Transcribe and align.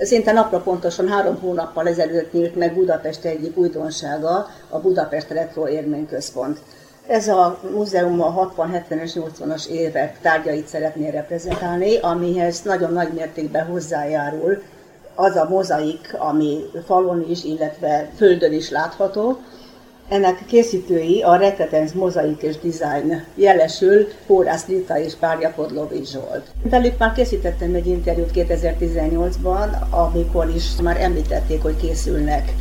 Szinte 0.00 0.32
napra 0.32 0.60
pontosan 0.60 1.08
három 1.08 1.38
hónappal 1.40 1.88
ezelőtt 1.88 2.32
nyílt 2.32 2.54
meg 2.56 2.74
Budapest 2.74 3.24
egyik 3.24 3.56
újdonsága, 3.56 4.46
a 4.68 4.78
Budapest 4.78 5.28
Retro 5.28 5.68
Élményközpont. 5.68 6.58
Ez 7.06 7.28
a 7.28 7.58
múzeum 7.72 8.22
a 8.22 8.52
60-70-es, 8.56 9.12
80-as 9.14 9.66
évek 9.66 10.20
tárgyait 10.20 10.66
szeretné 10.66 11.08
reprezentálni, 11.08 11.96
amihez 11.96 12.62
nagyon 12.62 12.92
nagy 12.92 13.12
mértékben 13.12 13.66
hozzájárul 13.66 14.62
az 15.14 15.36
a 15.36 15.48
mozaik, 15.48 16.14
ami 16.18 16.60
falon 16.86 17.26
is, 17.28 17.44
illetve 17.44 18.10
földön 18.16 18.52
is 18.52 18.70
látható, 18.70 19.38
ennek 20.08 20.44
készítői 20.46 21.22
a 21.22 21.36
Rekretenz 21.36 21.92
Mozaik 21.92 22.42
és 22.42 22.56
Design 22.56 23.24
jelesül 23.34 24.06
Pórász 24.26 24.66
Rita 24.66 24.98
és 24.98 25.14
Párja 25.14 25.52
Podlovi 25.56 26.04
Zsolt. 26.04 26.46
Velük 26.62 26.98
már 26.98 27.12
készítettem 27.12 27.74
egy 27.74 27.86
interjút 27.86 28.30
2018-ban, 28.34 29.90
amikor 29.90 30.52
is 30.54 30.64
már 30.82 31.00
említették, 31.00 31.62
hogy 31.62 31.76
készülnek 31.76 32.52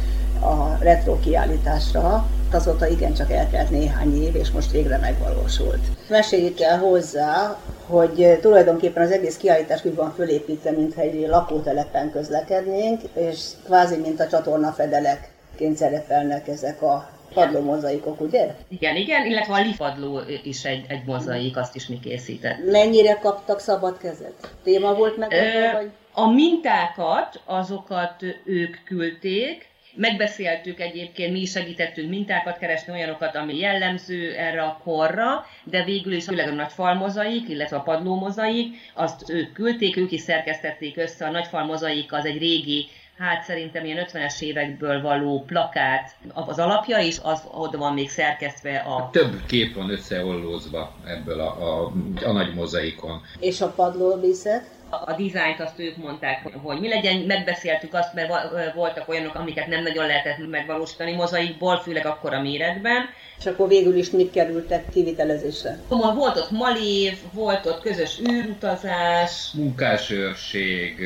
a 0.41 0.83
retro 0.83 1.19
kiállításra, 1.19 2.25
azóta 2.51 2.87
igencsak 2.87 3.31
eltelt 3.31 3.69
néhány 3.69 4.23
év, 4.23 4.35
és 4.35 4.51
most 4.51 4.71
végre 4.71 4.97
megvalósult. 4.97 5.79
Meséljük 6.09 6.59
el 6.59 6.79
hozzá, 6.79 7.57
hogy 7.87 8.37
tulajdonképpen 8.41 9.03
az 9.03 9.11
egész 9.11 9.37
kiállítás 9.37 9.85
úgy 9.85 9.95
van 9.95 10.13
fölépítve, 10.15 10.71
mintha 10.71 11.01
egy 11.01 11.27
lakótelepen 11.27 12.11
közlekednénk, 12.11 13.01
és 13.13 13.39
kvázi 13.65 13.95
mint 13.95 14.19
a 14.19 14.27
csatorna 14.27 14.71
fedelekként 14.71 15.77
szerepelnek 15.77 16.47
ezek 16.47 16.81
a 16.81 17.09
padló 17.33 17.61
mozaikok, 17.61 18.21
ugye? 18.21 18.55
Igen, 18.67 18.95
igen, 18.95 19.25
illetve 19.25 19.53
a 19.53 19.61
lipadló 19.61 20.21
is 20.43 20.65
egy, 20.65 20.85
egy 20.87 21.05
mozaik, 21.05 21.57
azt 21.57 21.75
is 21.75 21.87
mi 21.87 21.99
készített. 21.99 22.71
Mennyire 22.71 23.13
kaptak 23.13 23.59
szabad 23.59 23.97
kezet? 23.97 24.55
Téma 24.63 24.93
volt 24.93 25.17
meg? 25.17 25.31
Ö, 25.31 25.71
vagy? 25.71 25.89
A 26.13 26.31
mintákat, 26.31 27.41
azokat 27.45 28.23
ők 28.45 28.83
küldték, 28.83 29.67
Megbeszéltük 29.99 30.79
egyébként, 30.79 31.31
mi 31.31 31.39
is 31.39 31.51
segítettünk 31.51 32.09
mintákat 32.09 32.57
keresni, 32.57 32.93
olyanokat, 32.93 33.35
ami 33.35 33.57
jellemző 33.57 34.35
erre 34.35 34.61
a 34.61 34.79
korra, 34.83 35.45
de 35.63 35.83
végül 35.83 36.13
is 36.13 36.25
főleg 36.25 36.47
a 36.47 36.53
nagy 36.53 36.71
falmozaik, 36.71 37.49
illetve 37.49 37.77
a 37.77 37.81
padlómozaik, 37.81 38.75
azt 38.93 39.29
ők 39.29 39.53
küldték, 39.53 39.97
ők 39.97 40.11
is 40.11 40.21
szerkesztették 40.21 40.97
össze. 40.97 41.25
A 41.25 41.31
nagy 41.31 41.47
falmozaik 41.47 42.13
az 42.13 42.25
egy 42.25 42.37
régi 42.37 42.87
hát 43.17 43.43
szerintem 43.43 43.85
ilyen 43.85 44.07
50-es 44.11 44.41
évekből 44.41 45.01
való 45.01 45.43
plakát 45.47 46.15
az 46.33 46.59
alapja, 46.59 46.97
és 46.97 47.19
az 47.23 47.41
oda 47.51 47.77
van 47.77 47.93
még 47.93 48.09
szerkesztve 48.09 48.77
a... 48.77 49.09
Több 49.11 49.45
kép 49.45 49.75
van 49.75 49.89
összeollózva 49.89 50.95
ebből 51.05 51.39
a, 51.39 51.83
a, 51.83 51.91
a 52.25 52.31
nagy 52.31 52.53
mozaikon. 52.53 53.21
És 53.39 53.61
a 53.61 53.67
padlóvízet? 53.67 54.75
a 54.89 55.13
dizájnt 55.17 55.59
azt 55.59 55.79
ők 55.79 55.97
mondták, 55.97 56.49
hogy 56.63 56.79
mi 56.79 56.87
legyen, 56.87 57.17
megbeszéltük 57.17 57.93
azt, 57.93 58.13
mert 58.13 58.31
voltak 58.73 59.09
olyanok, 59.09 59.35
amiket 59.35 59.67
nem 59.67 59.83
nagyon 59.83 60.05
lehetett 60.07 60.49
megvalósítani 60.49 61.13
mozaikból, 61.13 61.77
főleg 61.77 62.05
akkor 62.05 62.33
a 62.33 62.41
méretben. 62.41 63.05
És 63.39 63.45
akkor 63.45 63.67
végül 63.67 63.95
is 63.95 64.09
mit 64.09 64.31
kerültek 64.31 64.89
kivitelezésre? 64.89 65.79
Volt 65.87 66.37
ott 66.37 66.51
malév, 66.51 67.17
volt 67.31 67.65
ott 67.65 67.81
közös 67.81 68.19
űrutazás. 68.29 69.51
Munkásőrség, 69.53 70.99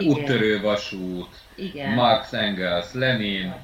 úttörő 0.00 0.60
vasút, 0.60 1.28
Igen. 1.58 1.92
Marx 1.92 2.32
Engels, 2.32 2.92
Lenin, 2.92 3.54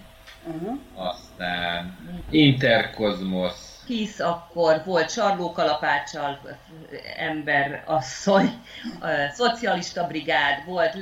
uh-huh. 0.46 0.78
aztán 0.94 1.98
Interkozmosz, 2.30 3.74
hisz, 3.86 4.20
akkor 4.20 4.82
volt 4.84 5.10
Sarlókalapáccsal 5.10 6.56
ember, 7.16 7.82
asszony, 7.86 8.50
szocialista 9.32 10.06
brigád, 10.06 10.64
volt 10.66 10.96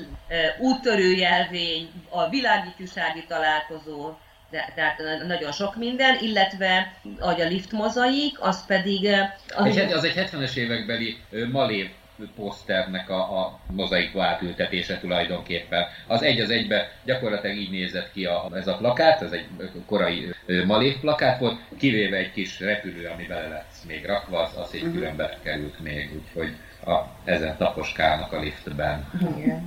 úttörőjelvény, 0.58 1.90
a 2.08 2.28
világifjúsági 2.28 3.24
találkozó, 3.28 4.14
tehát 4.50 4.98
nagyon 5.26 5.52
sok 5.52 5.76
minden, 5.76 6.18
illetve 6.20 6.96
ahogy 7.18 7.40
a 7.40 7.48
lift 7.48 7.72
mozaik, 7.72 8.40
az 8.40 8.66
pedig... 8.66 9.08
Az, 9.54 9.76
az 9.76 10.04
egy 10.04 10.14
70-es 10.16 10.54
évekbeli 10.54 11.16
Malév 11.52 11.90
poszternek 12.36 13.10
a, 13.10 13.40
a 13.40 13.58
mozaik 13.70 14.16
átültetése 14.16 14.98
tulajdonképpen. 14.98 15.84
Az 16.06 16.22
egy 16.22 16.40
az 16.40 16.50
egybe 16.50 16.92
gyakorlatilag 17.04 17.56
így 17.56 17.70
nézett 17.70 18.12
ki 18.12 18.24
a, 18.24 18.48
ez 18.54 18.66
a 18.66 18.76
plakát, 18.76 19.22
ez 19.22 19.32
egy 19.32 19.46
korai 19.86 20.34
malév 20.66 21.00
plakát 21.00 21.38
volt, 21.40 21.60
kivéve 21.78 22.16
egy 22.16 22.32
kis 22.32 22.60
repülő, 22.60 23.06
ami 23.06 23.26
bele 23.26 23.48
lett 23.48 23.70
még 23.86 24.06
rakva, 24.06 24.38
az, 24.38 24.50
az 24.56 24.70
egy 24.72 24.82
mhm. 24.82 24.92
külön 24.92 25.30
került 25.42 25.80
még, 25.80 26.10
úgyhogy 26.14 26.56
a, 26.84 26.98
ezen 27.24 27.56
taposkálnak 27.56 28.32
a 28.32 28.40
liftben. 28.40 29.10
Igen. 29.36 29.66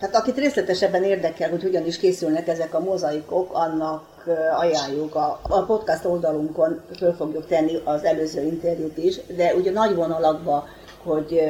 Hát 0.00 0.14
akit 0.14 0.36
részletesebben 0.36 1.04
érdekel, 1.04 1.50
hogy 1.50 1.62
hogyan 1.62 1.86
is 1.86 1.98
készülnek 1.98 2.48
ezek 2.48 2.74
a 2.74 2.80
mozaikok, 2.80 3.54
annak 3.54 4.24
ajánljuk. 4.56 5.14
A, 5.14 5.40
a 5.42 5.64
podcast 5.64 6.04
oldalunkon 6.04 6.80
föl 6.96 7.12
fogjuk 7.12 7.46
tenni 7.46 7.72
az 7.84 8.04
előző 8.04 8.42
interjút 8.42 8.98
is, 8.98 9.16
de 9.36 9.54
ugye 9.54 9.70
nagy 9.70 9.94
vonalakban, 9.94 10.64
hogy 11.02 11.40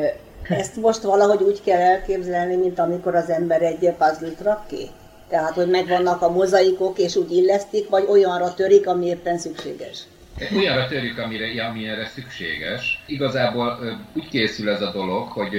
ezt 0.49 0.77
most 0.77 1.03
valahogy 1.03 1.43
úgy 1.43 1.61
kell 1.65 1.81
elképzelni, 1.81 2.57
mint 2.57 2.79
amikor 2.79 3.15
az 3.15 3.31
ember 3.31 3.63
egy 3.63 3.93
puzzle-t 3.99 4.41
rak 4.43 4.67
ki? 4.67 4.91
Tehát, 5.29 5.53
hogy 5.53 5.69
megvannak 5.69 6.23
a 6.23 6.31
mozaikok, 6.31 6.99
és 6.99 7.17
úgy 7.17 7.33
illesztik, 7.33 7.89
vagy 7.89 8.05
olyanra 8.09 8.55
törik, 8.55 8.87
ami 8.87 9.07
éppen 9.07 9.39
szükséges? 9.39 9.99
Olyanra 10.57 10.87
törik, 10.87 11.19
amire, 11.19 11.65
ami 11.65 11.89
erre 11.89 12.07
szükséges. 12.07 13.03
Igazából 13.07 13.79
úgy 14.15 14.29
készül 14.29 14.71
ez 14.71 14.81
a 14.83 14.91
dolog, 14.93 15.29
hogy 15.29 15.55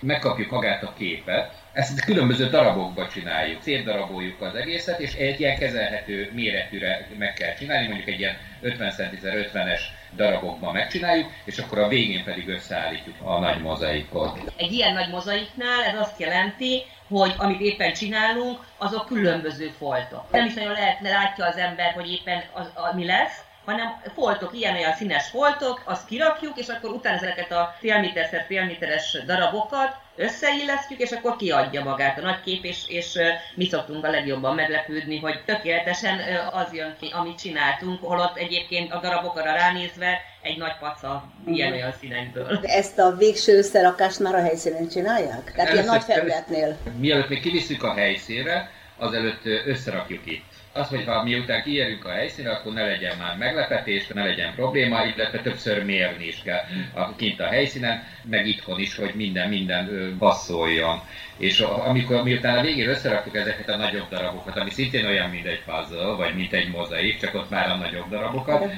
megkapjuk 0.00 0.50
magát 0.50 0.82
a 0.82 0.94
képet, 0.98 1.50
ezt 1.72 2.04
különböző 2.04 2.48
darabokba 2.48 3.08
csináljuk, 3.08 3.62
szétdaraboljuk 3.62 4.40
az 4.42 4.54
egészet, 4.54 5.00
és 5.00 5.14
egy 5.14 5.40
ilyen 5.40 5.58
kezelhető 5.58 6.30
méretűre 6.34 7.08
meg 7.18 7.32
kell 7.32 7.54
csinálni, 7.54 7.86
mondjuk 7.86 8.08
egy 8.08 8.18
ilyen 8.18 8.36
50 8.60 8.90
cm 8.90 9.26
50-es 9.26 9.80
darabokban 10.16 10.72
megcsináljuk, 10.72 11.30
és 11.44 11.58
akkor 11.58 11.78
a 11.78 11.88
végén 11.88 12.24
pedig 12.24 12.48
összeállítjuk 12.48 13.16
a 13.24 13.38
nagy 13.38 13.60
mozaikot. 13.60 14.52
Egy 14.56 14.72
ilyen 14.72 14.92
nagy 14.92 15.08
mozaiknál 15.08 15.82
ez 15.82 16.00
azt 16.00 16.20
jelenti, 16.20 16.82
hogy 17.08 17.34
amit 17.36 17.60
éppen 17.60 17.92
csinálunk, 17.92 18.66
azok 18.78 19.06
különböző 19.06 19.68
foltok. 19.78 20.30
Nem 20.30 20.46
is 20.46 20.54
nagyon 20.54 20.72
lehet, 20.72 21.00
látja 21.00 21.46
az 21.46 21.56
ember, 21.56 21.92
hogy 21.92 22.10
éppen 22.10 22.42
az, 22.52 22.70
az, 22.74 22.94
mi 22.94 23.04
lesz, 23.04 23.38
hanem 23.64 24.00
foltok, 24.14 24.54
ilyen-olyan 24.54 24.94
színes 24.94 25.28
foltok, 25.28 25.82
azt 25.84 26.06
kirakjuk, 26.06 26.58
és 26.58 26.68
akkor 26.68 26.90
utána 26.90 27.16
ezeket 27.16 27.52
a 27.52 27.74
félméterszer 27.78 28.44
félméteres 28.46 29.18
darabokat 29.26 29.94
összeillesztjük, 30.16 31.00
és 31.00 31.10
akkor 31.10 31.36
kiadja 31.36 31.84
magát 31.84 32.18
a 32.18 32.22
nagy 32.22 32.40
kép, 32.40 32.64
és, 32.64 32.84
és 32.88 33.18
mi 33.54 33.68
szoktunk 33.68 34.04
a 34.04 34.10
legjobban 34.10 34.54
meglepődni, 34.54 35.18
hogy 35.18 35.42
tökéletesen 35.44 36.20
az 36.52 36.72
jön 36.72 36.96
ki, 37.00 37.08
amit 37.12 37.38
csináltunk, 37.38 38.02
holott 38.02 38.36
egyébként 38.36 38.92
a 38.92 39.00
darabokra 39.00 39.52
ránézve 39.52 40.20
egy 40.42 40.58
nagy 40.58 40.76
paca 40.80 41.24
ilyen-olyan 41.46 41.92
színekből. 42.00 42.58
De 42.60 42.68
ezt 42.68 42.98
a 42.98 43.16
végső 43.16 43.56
összerakást 43.56 44.18
már 44.18 44.34
a 44.34 44.42
helyszínen 44.42 44.88
csinálják? 44.88 45.52
Tehát 45.56 45.72
ilyen 45.72 45.84
nagy 45.84 46.04
felületnél? 46.04 46.76
Mielőtt 46.98 47.28
még 47.28 47.40
kivisszük 47.40 47.82
a 47.82 47.94
helyszínre, 47.94 48.70
azelőtt 48.96 49.44
összerakjuk 49.66 50.26
itt 50.26 50.49
az, 50.72 50.88
hogy 50.88 51.04
ha 51.04 51.22
miután 51.22 51.62
kiérünk 51.62 52.04
a 52.04 52.10
helyszínre, 52.10 52.50
akkor 52.50 52.72
ne 52.72 52.84
legyen 52.84 53.16
már 53.18 53.36
meglepetés, 53.36 54.06
ne 54.06 54.24
legyen 54.24 54.54
probléma, 54.54 55.04
illetve 55.04 55.40
többször 55.40 55.84
mérni 55.84 56.26
is 56.26 56.42
kell 56.42 56.60
a, 56.94 57.14
kint 57.16 57.40
a 57.40 57.46
helyszínen, 57.46 58.04
meg 58.24 58.46
itthon 58.46 58.80
is, 58.80 58.96
hogy 58.96 59.12
minden, 59.14 59.48
minden 59.48 60.14
basszoljon. 60.18 61.00
És 61.36 61.60
amikor 61.60 62.22
miután 62.22 62.58
a 62.58 62.60
végén 62.60 62.88
összeraktuk 62.88 63.36
ezeket 63.36 63.68
a 63.68 63.76
nagyobb 63.76 64.08
darabokat, 64.08 64.56
ami 64.56 64.70
szintén 64.70 65.06
olyan, 65.06 65.30
mint 65.30 65.46
egy 65.46 65.62
puzzle, 65.64 66.14
vagy 66.14 66.34
mint 66.34 66.52
egy 66.52 66.70
mozaik, 66.70 67.20
csak 67.20 67.34
ott 67.34 67.50
már 67.50 67.70
a 67.70 67.74
nagyobb 67.76 68.08
darabokat, 68.08 68.70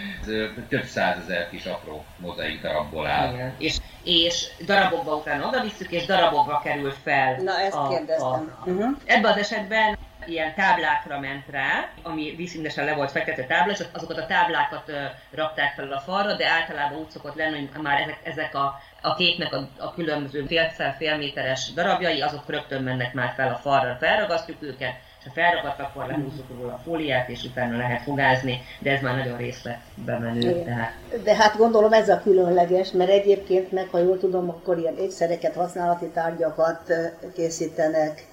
több 0.68 0.84
százezer 0.84 1.48
kis 1.50 1.64
apró 1.64 2.04
mozaik 2.16 2.60
darabból 2.60 3.06
áll. 3.06 3.34
Igen. 3.34 3.54
És, 3.58 3.76
és 4.04 4.46
darabokba 4.66 5.14
utána 5.14 5.46
oda 5.46 5.62
visszük, 5.62 5.90
és 5.90 6.04
darabokba 6.04 6.60
kerül 6.64 6.94
fel. 7.02 7.36
Na, 7.42 7.60
ezt 7.60 7.76
a, 7.76 7.88
kérdeztem. 7.88 8.56
A, 8.64 8.70
uh-huh. 8.70 8.96
Ebben 9.04 9.32
az 9.32 9.38
esetben 9.38 9.98
ilyen 10.26 10.54
táblákra 10.54 11.20
ment 11.20 11.44
rá, 11.50 11.88
ami 12.02 12.34
vízszínesen 12.36 12.84
le 12.84 12.94
volt 12.94 13.10
fekete 13.10 13.44
tábla, 13.44 13.72
és 13.72 13.84
azokat 13.92 14.18
a 14.18 14.26
táblákat 14.26 14.88
ö, 14.88 15.04
rakták 15.30 15.74
fel 15.74 15.92
a 15.92 16.00
falra, 16.00 16.36
de 16.36 16.46
általában 16.46 16.98
úgy 16.98 17.10
szokott 17.10 17.34
lenni, 17.34 17.68
hogy 17.72 17.82
már 17.82 18.00
ezek, 18.00 18.18
ezek 18.22 18.54
a, 18.54 18.80
a 19.00 19.14
képnek 19.14 19.52
a, 19.52 19.68
a 19.78 19.94
különböző 19.94 20.44
fél 20.46 20.70
fél 20.98 21.16
méteres 21.16 21.72
darabjai, 21.72 22.20
azok 22.20 22.48
rögtön 22.48 22.82
mennek 22.82 23.14
már 23.14 23.32
fel 23.36 23.48
a 23.48 23.56
falra, 23.56 23.96
felragasztjuk 24.00 24.62
őket, 24.62 24.94
és 25.18 25.28
ha 25.28 25.34
felragadt, 25.34 25.80
akkor 25.80 26.06
lehúzzuk 26.06 26.46
róla 26.58 26.72
a 26.72 26.80
fóliát, 26.84 27.28
és 27.28 27.44
utána 27.44 27.76
lehet 27.76 28.02
fogázni, 28.02 28.60
de 28.78 28.90
ez 28.90 29.02
már 29.02 29.16
nagyon 29.16 29.36
részletbe 29.36 30.18
menő. 30.18 30.62
Tehát. 30.64 30.92
De 31.22 31.34
hát 31.34 31.56
gondolom 31.56 31.92
ez 31.92 32.08
a 32.08 32.20
különleges, 32.20 32.90
mert 32.90 33.10
egyébként 33.10 33.72
meg, 33.72 33.88
ha 33.90 33.98
jól 33.98 34.18
tudom, 34.18 34.48
akkor 34.48 34.78
ilyen 34.78 34.96
ékszereket, 34.96 35.54
használati 35.54 36.06
tárgyakat 36.06 36.92
készítenek, 37.34 38.30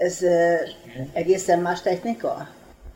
ez 0.00 0.18
egészen 1.12 1.58
más 1.58 1.82
technika? 1.82 2.48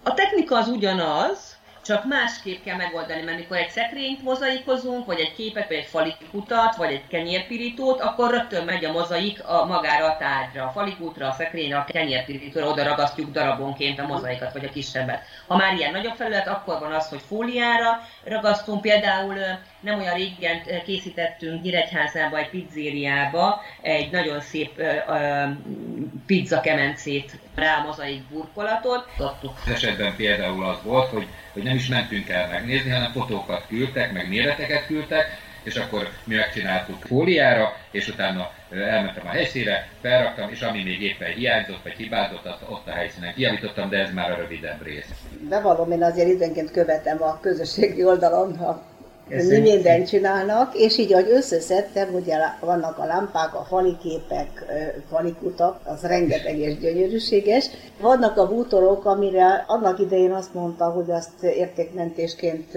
A 0.02 0.14
technika 0.14 0.56
az 0.56 0.68
ugyanaz, 0.68 1.53
csak 1.84 2.04
másképp 2.04 2.64
kell 2.64 2.76
megoldani, 2.76 3.22
mert 3.22 3.38
mikor 3.38 3.56
egy 3.56 3.70
szekrényt 3.70 4.22
mozaikozunk, 4.22 5.06
vagy 5.06 5.20
egy 5.20 5.34
képet, 5.34 5.68
vagy 5.68 5.76
egy 5.76 5.86
falikutat, 5.86 6.76
vagy 6.76 6.92
egy 6.92 7.06
kenyérpirítót, 7.06 8.00
akkor 8.00 8.30
rögtön 8.30 8.64
megy 8.64 8.84
a 8.84 8.92
mozaik 8.92 9.44
a 9.44 9.64
magára 9.64 10.04
a 10.04 10.16
tárgyra, 10.16 10.64
a 10.64 10.70
falikutra, 10.70 11.28
a 11.28 11.32
szekrényre, 11.32 11.76
a 11.76 11.84
kenyérpirítóra, 11.84 12.68
oda 12.68 12.84
ragasztjuk 12.84 13.30
darabonként 13.30 13.98
a 13.98 14.06
mozaikat, 14.06 14.52
vagy 14.52 14.64
a 14.64 14.70
kisebbet. 14.70 15.22
Ha 15.46 15.56
már 15.56 15.74
ilyen 15.74 15.92
nagyobb 15.92 16.14
felület, 16.14 16.48
akkor 16.48 16.78
van 16.78 16.92
az, 16.92 17.08
hogy 17.08 17.20
fóliára 17.26 18.00
ragasztunk, 18.24 18.80
például 18.80 19.34
nem 19.80 19.98
olyan 19.98 20.14
régen 20.14 20.62
készítettünk 20.84 21.62
Nyíregyházába, 21.62 22.38
egy 22.38 22.50
pizzériába 22.50 23.62
egy 23.80 24.10
nagyon 24.10 24.40
szép 24.40 24.82
pizza 26.26 26.60
kemencét 26.60 27.38
rá 27.54 27.76
a 27.76 27.86
mozaik 27.86 28.22
burkolatot. 28.22 29.08
Esetben 29.66 30.16
például 30.16 30.64
az 30.64 30.82
volt, 30.82 31.08
hogy, 31.08 31.26
hogy 31.54 31.62
nem 31.62 31.74
is 31.74 31.88
mentünk 31.88 32.28
el 32.28 32.48
megnézni, 32.48 32.90
hanem 32.90 33.12
fotókat 33.12 33.66
küldtek, 33.66 34.12
meg 34.12 34.28
méreteket 34.28 34.86
küldtek, 34.86 35.26
és 35.62 35.76
akkor 35.76 36.08
mi 36.24 36.34
megcsináltuk 36.34 36.96
fóliára, 37.06 37.76
és 37.90 38.08
utána 38.08 38.50
elmentem 38.70 39.26
a 39.26 39.30
helyszínre, 39.30 39.88
felraktam, 40.00 40.50
és 40.50 40.60
ami 40.60 40.82
még 40.82 41.02
éppen 41.02 41.32
hiányzott, 41.32 41.82
vagy 41.82 41.92
hibázott, 41.92 42.44
azt 42.44 42.62
ott 42.68 42.86
a 42.86 42.90
helyszínen 42.90 43.34
kijavítottam, 43.34 43.88
de 43.88 43.98
ez 43.98 44.12
már 44.12 44.30
a 44.30 44.36
rövidebb 44.36 44.82
rész. 44.82 45.08
Bevallom, 45.48 45.90
én 45.90 46.02
azért 46.02 46.28
időnként 46.28 46.70
követem 46.70 47.22
a 47.22 47.40
közösségi 47.40 48.04
oldalon 48.04 48.52
a 48.52 48.93
mi 49.28 49.58
mindent 49.58 50.08
csinálnak, 50.08 50.74
és 50.74 50.98
így, 50.98 51.12
ahogy 51.12 51.30
összeszedtem, 51.30 52.14
ugye 52.14 52.36
vannak 52.60 52.98
a 52.98 53.04
lámpák, 53.04 53.54
a 53.54 53.64
faliképek, 53.68 54.64
falikutak, 55.08 55.80
az 55.84 56.02
rengeteg 56.02 56.58
és 56.58 56.78
gyönyörűséges. 56.78 57.70
Vannak 58.00 58.36
a 58.36 58.48
bútorok, 58.48 59.04
amire 59.04 59.64
annak 59.66 59.98
idején 59.98 60.32
azt 60.32 60.54
mondta, 60.54 60.84
hogy 60.84 61.10
azt 61.10 61.42
értékmentésként 61.42 62.72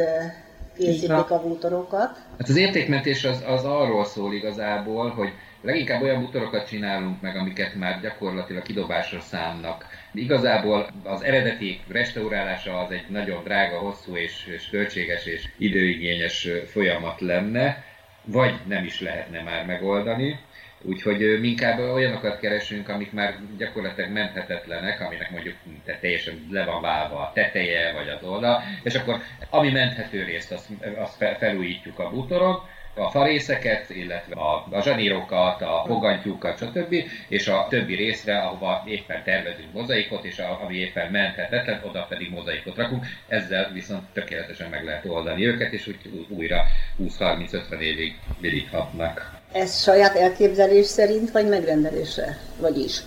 készítik 0.77 1.31
a 1.31 1.41
bútorokat. 1.41 2.09
Hát 2.37 2.49
az 2.49 2.57
értékmentés 2.57 3.25
az, 3.25 3.43
az 3.47 3.63
arról 3.63 4.05
szól 4.05 4.33
igazából, 4.33 5.09
hogy 5.09 5.29
leginkább 5.61 6.01
olyan 6.01 6.21
bútorokat 6.21 6.67
csinálunk 6.67 7.21
meg, 7.21 7.35
amiket 7.35 7.75
már 7.75 8.01
gyakorlatilag 8.01 8.63
kidobásra 8.63 9.19
számnak 9.19 9.85
Igazából 10.17 10.89
az 11.03 11.23
eredeti 11.23 11.79
restaurálása 11.87 12.79
az 12.79 12.91
egy 12.91 13.05
nagyon 13.09 13.43
drága, 13.43 13.77
hosszú 13.77 14.15
és, 14.15 14.45
és 14.45 14.69
költséges 14.69 15.25
és 15.25 15.49
időigényes 15.57 16.47
folyamat 16.65 17.21
lenne, 17.21 17.83
vagy 18.25 18.53
nem 18.67 18.83
is 18.83 19.01
lehetne 19.01 19.41
már 19.41 19.65
megoldani. 19.65 20.39
Úgyhogy 20.81 21.39
mi 21.39 21.47
inkább 21.47 21.79
olyanokat 21.79 22.39
keresünk, 22.39 22.89
amik 22.89 23.11
már 23.11 23.35
gyakorlatilag 23.57 24.11
menthetetlenek, 24.11 25.01
aminek 25.01 25.31
mondjuk 25.31 25.55
teljesen 25.99 26.47
le 26.51 26.65
van 26.65 26.81
válva 26.81 27.19
a 27.19 27.31
teteje 27.33 27.93
vagy 27.93 28.09
az 28.09 28.23
oldal, 28.23 28.63
és 28.83 28.95
akkor 28.95 29.21
ami 29.49 29.71
menthető 29.71 30.23
részt, 30.23 30.51
azt, 30.51 30.69
azt 30.97 31.23
felújítjuk 31.37 31.99
a 31.99 32.09
bútoron, 32.09 32.59
a 32.97 33.09
farészeket, 33.09 33.89
illetve 33.89 34.35
a, 34.35 34.67
a 34.71 34.81
zsanírokat, 34.81 35.61
a 35.61 35.83
fogantyúkat, 35.87 36.57
stb. 36.57 36.95
és 37.27 37.47
a 37.47 37.67
többi 37.69 37.95
részre, 37.95 38.39
ahova 38.39 38.83
éppen 38.85 39.23
tervezünk 39.23 39.73
mozaikot, 39.73 40.23
és 40.23 40.39
a, 40.39 40.59
ami 40.63 40.75
éppen 40.75 41.11
menthetetlen, 41.11 41.81
oda 41.85 42.05
pedig 42.09 42.29
mozaikot 42.29 42.75
rakunk. 42.75 43.05
Ezzel 43.27 43.71
viszont 43.73 44.03
tökéletesen 44.13 44.69
meg 44.69 44.83
lehet 44.83 45.05
oldani 45.05 45.45
őket, 45.45 45.73
és 45.73 45.87
úgy 45.87 46.27
újra 46.29 46.63
20-30-50 47.03 47.79
évig 47.79 48.19
viríthatnak. 48.39 49.35
Ez 49.51 49.81
saját 49.81 50.15
elképzelés 50.15 50.85
szerint, 50.85 51.31
vagy 51.31 51.47
megrendelésre? 51.47 52.37
Vagy 52.59 52.77
is? 52.77 52.99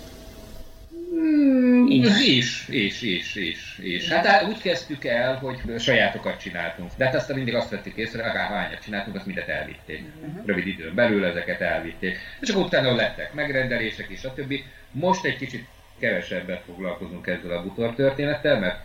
Hmm, 1.90 2.04
is, 2.04 2.68
is, 2.68 3.02
is, 3.02 3.34
is, 3.34 3.78
is. 3.82 4.08
Hát 4.08 4.44
úgy 4.48 4.60
kezdtük 4.60 5.04
el, 5.04 5.34
hogy 5.34 5.58
sajátokat 5.78 6.40
csináltunk. 6.40 6.90
De 6.96 7.04
hát 7.04 7.14
aztán 7.14 7.36
mindig 7.36 7.54
azt 7.54 7.70
vettük 7.70 7.96
észre, 7.96 8.22
akár 8.22 8.48
hányat 8.48 8.82
csináltunk, 8.82 9.16
azt 9.16 9.26
mindet 9.26 9.48
elvitték. 9.48 10.02
Uh-huh. 10.20 10.46
Rövid 10.46 10.66
időn 10.66 10.94
belül 10.94 11.24
ezeket 11.24 11.60
elvitték. 11.60 12.18
És 12.40 12.48
akkor 12.48 12.64
utána 12.64 12.94
lettek 12.94 13.34
megrendelések 13.34 14.08
és 14.08 14.24
a 14.24 14.34
többi. 14.34 14.64
Most 14.90 15.24
egy 15.24 15.36
kicsit 15.36 15.66
kevesebbet 15.98 16.62
foglalkozunk 16.66 17.26
ezzel 17.26 17.50
a 17.50 17.62
butor 17.62 17.94
történettel, 17.94 18.58
mert 18.58 18.78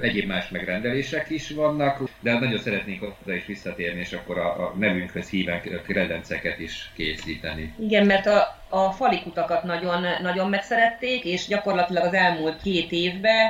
egyéb 0.00 0.26
más 0.26 0.48
megrendelések 0.48 1.30
is 1.30 1.50
vannak, 1.50 2.00
de 2.20 2.30
hát 2.30 2.40
nagyon 2.40 2.58
szeretnénk 2.58 3.02
oda 3.02 3.34
is 3.34 3.46
visszatérni, 3.46 4.00
és 4.00 4.12
akkor 4.12 4.38
a, 4.38 4.66
a 4.66 4.74
nevünkhöz 4.78 5.28
híven 5.28 5.60
kredenceket 5.86 6.58
is 6.58 6.90
készíteni. 6.94 7.74
Igen, 7.78 8.06
mert 8.06 8.26
a, 8.26 8.64
a 8.68 8.90
falikutakat 8.90 9.62
nagyon, 9.62 10.06
nagyon 10.22 10.48
megszerették, 10.48 11.24
és 11.24 11.46
gyakorlatilag 11.46 12.04
az 12.04 12.14
elmúlt 12.14 12.62
két 12.62 12.92
évben 12.92 13.48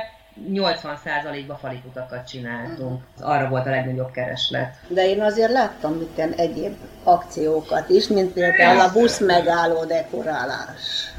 80%-ba 0.51 1.55
falikutakat 1.55 2.27
csináltunk. 2.27 3.03
Arra 3.19 3.49
volt 3.49 3.65
a 3.65 3.69
legnagyobb 3.69 4.11
kereslet. 4.11 4.75
De 4.87 5.09
én 5.09 5.21
azért 5.21 5.51
láttam 5.51 5.93
mitten 5.93 6.31
egyéb 6.31 6.75
akciókat 7.03 7.89
is, 7.89 8.07
mint 8.07 8.33
például 8.33 8.79
a 8.79 8.91
busz 8.91 9.19
megálló 9.19 9.85
dekorálás. 9.85 11.13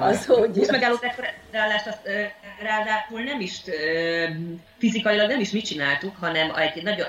az, 0.00 0.26
hogy... 0.26 0.50
Busz 0.50 0.70
megálló 0.70 0.96
dekorálást 1.00 1.86
azt 1.86 2.08
ráadásul 2.62 3.22
nem 3.22 3.40
is 3.40 3.62
fizikailag 4.78 5.28
nem 5.28 5.40
is 5.40 5.50
mit 5.50 5.64
csináltuk, 5.64 6.16
hanem 6.20 6.52
egy 6.56 6.82
nagyon 6.82 7.06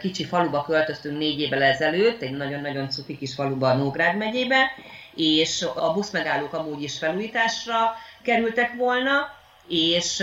kicsi 0.00 0.24
faluba 0.24 0.64
költöztünk 0.64 1.18
négy 1.18 1.40
évvel 1.40 1.62
ezelőtt, 1.62 2.22
egy 2.22 2.36
nagyon-nagyon 2.36 2.88
cuki 2.88 3.16
kis 3.16 3.34
faluba 3.34 3.74
Nógrád 3.74 4.16
megyébe, 4.16 4.70
és 5.14 5.66
a 5.74 5.92
buszmegállók 5.92 6.52
amúgy 6.52 6.82
is 6.82 6.98
felújításra 6.98 7.94
kerültek 8.22 8.74
volna, 8.74 9.40
és 9.68 10.22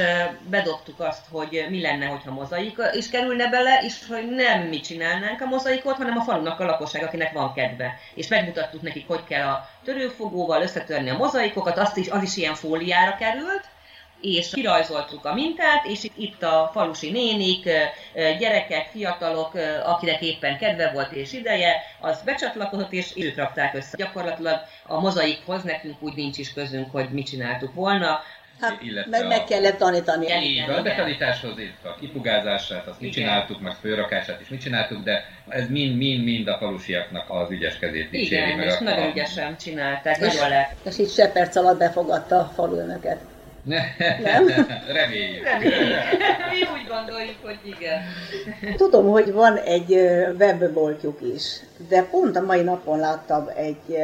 bedobtuk 0.50 1.00
azt, 1.00 1.26
hogy 1.32 1.66
mi 1.70 1.82
lenne, 1.82 2.06
hogyha 2.06 2.32
mozaik 2.32 2.78
is 2.94 3.10
kerülne 3.10 3.50
bele, 3.50 3.82
és 3.84 3.94
hogy 4.08 4.30
nem 4.30 4.62
mi 4.62 4.80
csinálnánk 4.80 5.42
a 5.42 5.46
mozaikot, 5.46 5.96
hanem 5.96 6.18
a 6.18 6.22
falunak 6.24 6.60
a 6.60 6.66
lakosság, 6.66 7.04
akinek 7.04 7.34
van 7.34 7.54
kedve. 7.54 8.00
És 8.14 8.28
megmutattuk 8.28 8.82
nekik, 8.82 9.08
hogy 9.08 9.24
kell 9.24 9.48
a 9.48 9.70
törőfogóval 9.84 10.62
összetörni 10.62 11.10
a 11.10 11.18
mozaikokat, 11.18 11.78
azt 11.78 11.98
is, 11.98 12.10
az 12.10 12.24
is 12.24 12.38
ilyen 12.38 12.56
fóliára 12.56 13.16
került, 13.16 13.64
és 14.22 14.50
kirajzoltuk 14.50 15.26
a 15.26 15.34
mintát, 15.34 15.86
és 15.86 16.08
itt 16.16 16.44
a 16.44 16.70
falusi 16.74 17.12
nénik, 17.12 17.70
gyerekek, 18.14 18.90
fiatalok, 18.92 19.54
akinek 19.86 20.22
éppen 20.22 20.58
kedve 20.58 20.92
volt 20.92 21.12
és 21.12 21.34
ideje, 21.34 21.82
az 22.00 22.22
becsatlakozott, 22.26 22.92
és 22.92 23.12
ők 23.16 23.36
rakták 23.36 23.74
össze. 23.74 23.98
Gyakorlatilag 23.98 24.60
a 24.86 25.00
mozaikhoz 25.00 25.64
nekünk 25.64 26.02
úgy 26.02 26.14
nincs 26.16 26.38
is 26.38 26.54
közünk, 26.54 26.92
hogy 26.92 27.10
mit 27.10 27.28
csináltuk 27.28 27.74
volna, 27.74 28.20
Hát, 28.60 28.82
meg, 29.10 29.28
meg 29.28 29.44
kellett 29.44 29.78
tanítani. 29.78 30.26
Így 30.44 30.70
a 30.70 30.82
betanításhoz, 30.82 31.54
a 31.84 31.96
kifugázását, 32.00 32.88
azt 32.88 33.00
mit 33.00 33.12
csináltuk, 33.12 33.60
meg 33.60 33.74
főrakását 33.74 34.42
is 34.42 34.48
mit 34.48 34.62
csináltuk, 34.62 35.04
de 35.04 35.26
ez 35.48 35.70
mind-mind-mind 35.70 36.48
a 36.48 36.58
falusiaknak 36.58 37.26
az 37.30 37.52
ügyeskezét 37.52 38.10
dicséri. 38.10 38.46
Igen, 38.46 38.58
meg 38.58 38.66
és 38.66 38.78
a, 38.80 38.84
nagyon 38.84 39.10
ügyesen 39.10 39.58
csinálták, 39.58 40.18
és, 40.18 40.34
nagyon 40.34 40.50
lett. 40.50 40.76
És 40.86 40.98
így 40.98 41.12
se 41.12 41.32
perc 41.32 41.56
alatt 41.56 41.78
befogadta 41.78 42.40
a 42.40 42.52
falu 42.56 42.76
önöket. 42.76 43.20
Nem? 43.64 43.82
Reméljük. 45.00 45.44
Mi 46.50 46.62
úgy 46.74 46.88
gondoljuk, 46.88 47.36
hogy 47.42 47.60
igen. 47.64 48.02
Tudom, 48.76 49.08
hogy 49.10 49.32
van 49.32 49.58
egy 49.58 49.92
webboltjuk 50.38 51.20
is, 51.36 51.60
de 51.90 52.04
pont 52.04 52.36
a 52.36 52.42
mai 52.42 52.62
napon 52.62 53.00
láttam 53.00 53.50
egy 53.56 53.96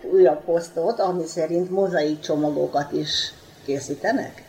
újabb 0.00 0.44
posztot, 0.44 1.00
ami 1.00 1.24
szerint 1.24 1.70
mozaik 1.70 2.20
csomagokat 2.20 2.92
is 2.92 3.32
készítenek? 3.70 4.42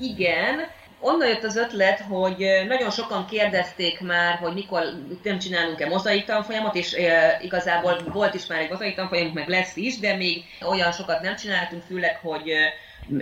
Igen, 0.00 0.60
onnan 1.00 1.28
jött 1.28 1.44
az 1.44 1.56
ötlet, 1.56 2.00
hogy 2.00 2.46
nagyon 2.68 2.90
sokan 2.90 3.26
kérdezték 3.26 4.00
már, 4.00 4.38
hogy 4.38 4.54
mikor 4.54 4.82
nem 5.22 5.38
csinálunk-e 5.38 5.86
mozaik 5.86 6.24
tanfolyamot, 6.24 6.74
és 6.74 6.92
e, 6.92 7.38
igazából 7.42 8.02
volt 8.12 8.34
is 8.34 8.46
már 8.46 8.60
egy 8.60 8.70
mozaik 8.70 8.94
tanfolyamunk, 8.94 9.34
meg 9.34 9.48
lesz 9.48 9.76
is, 9.76 9.98
de 9.98 10.16
még 10.16 10.44
olyan 10.68 10.92
sokat 10.92 11.20
nem 11.20 11.36
csináltunk, 11.36 11.82
főleg, 11.82 12.18
hogy 12.22 12.52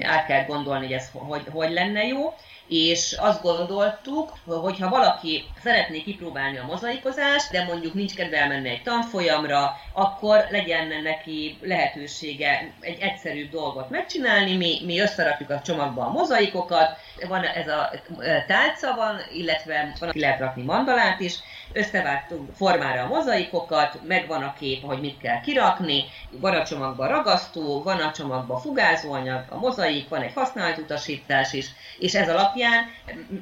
át 0.00 0.26
kell 0.26 0.44
gondolni, 0.44 0.84
hogy 0.84 0.94
ez 0.94 1.08
hogy, 1.12 1.42
hogy 1.50 1.70
lenne 1.70 2.06
jó 2.06 2.34
és 2.72 3.16
azt 3.18 3.42
gondoltuk, 3.42 4.32
hogy 4.44 4.78
ha 4.80 4.88
valaki 4.88 5.44
szeretné 5.62 6.02
kipróbálni 6.02 6.58
a 6.58 6.66
mozaikozást, 6.66 7.50
de 7.50 7.64
mondjuk 7.64 7.94
nincs 7.94 8.14
kedve 8.14 8.36
elmenni 8.36 8.68
egy 8.68 8.82
tanfolyamra, 8.82 9.76
akkor 9.92 10.46
legyen 10.50 11.02
neki 11.02 11.58
lehetősége 11.60 12.72
egy 12.80 13.00
egyszerűbb 13.00 13.50
dolgot 13.50 13.90
megcsinálni. 13.90 14.56
Mi, 14.56 14.80
mi 14.84 15.00
összerakjuk 15.00 15.50
a 15.50 15.60
csomagba 15.60 16.06
a 16.06 16.10
mozaikokat, 16.10 16.96
van 17.28 17.44
ez 17.44 17.68
a 17.68 17.90
tálca 18.46 18.94
van, 18.94 19.16
illetve 19.32 19.94
van, 19.98 20.08
aki 20.08 20.20
lehet 20.20 20.40
rakni 20.40 20.62
mandalát 20.62 21.20
is, 21.20 21.38
összevágtunk 21.72 22.50
formára 22.56 23.02
a 23.02 23.08
mozaikokat, 23.08 23.98
megvan 24.06 24.42
a 24.42 24.54
kép, 24.58 24.84
hogy 24.84 25.00
mit 25.00 25.18
kell 25.18 25.40
kirakni, 25.40 26.04
van 26.30 26.54
a 26.54 26.64
csomagban 26.64 27.08
ragasztó, 27.08 27.82
van 27.82 27.98
a 27.98 28.12
csomagban 28.12 28.60
fugázóanyag, 28.60 29.44
a 29.48 29.58
mozaik, 29.58 30.08
van 30.08 30.22
egy 30.22 30.32
használt 30.32 30.78
utasítás 30.78 31.52
is, 31.52 31.66
és 31.98 32.14
ez 32.14 32.28
alapján 32.28 32.61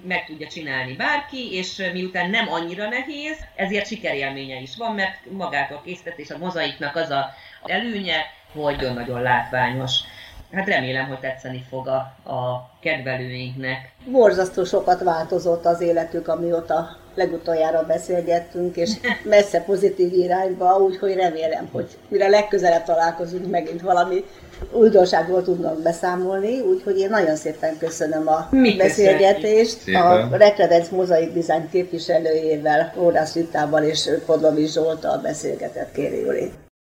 meg 0.06 0.24
tudja 0.24 0.46
csinálni 0.46 0.96
bárki, 0.96 1.54
és 1.56 1.90
miután 1.92 2.30
nem 2.30 2.48
annyira 2.48 2.88
nehéz, 2.88 3.36
ezért 3.56 3.86
sikerélménye 3.86 4.60
is 4.60 4.76
van, 4.76 4.94
mert 4.94 5.30
magától 5.30 5.80
készített, 5.84 6.18
és 6.18 6.30
a 6.30 6.38
mozaiknak 6.38 6.96
az 6.96 7.10
a 7.10 7.30
előnye, 7.64 8.16
hogy 8.52 8.76
nagyon-nagyon 8.76 9.22
látványos. 9.22 9.92
hát 10.52 10.66
remélem, 10.66 11.06
hogy 11.06 11.18
tetszeni 11.18 11.64
fog 11.68 11.88
a, 11.88 11.96
a 12.30 12.70
kedvelőinknek. 12.80 13.92
Borzasztó 14.04 14.64
sokat 14.64 15.02
változott 15.02 15.64
az 15.64 15.80
életük, 15.80 16.28
amióta 16.28 16.96
legutoljára 17.14 17.86
beszélgettünk, 17.86 18.76
és 18.76 18.90
messze 19.24 19.62
pozitív 19.62 20.12
irányba, 20.12 20.76
úgyhogy 20.76 21.14
remélem, 21.14 21.68
hogy 21.72 21.98
mire 22.08 22.28
legközelebb 22.28 22.84
találkozunk, 22.84 23.50
megint 23.50 23.80
valami 23.80 24.24
újdonságból 24.72 25.42
tudnak 25.42 25.82
beszámolni, 25.82 26.60
úgyhogy 26.60 26.98
én 26.98 27.10
nagyon 27.10 27.36
szépen 27.36 27.78
köszönöm 27.78 28.28
a 28.28 28.48
Mi 28.50 28.76
beszélgetést 28.76 29.78
Szépen. 29.78 30.02
a 30.02 30.36
Rekredenc 30.36 30.88
Mozaik 30.88 31.32
Design 31.32 31.68
képviselőjével, 31.70 32.94
Órász 32.98 33.34
Ritával 33.34 33.82
és 33.82 34.10
Podlovi 34.26 34.66
Zsoltal 34.66 35.18
beszélgetett 35.18 35.92
Kéri 35.92 36.20
Juli. 36.20 36.52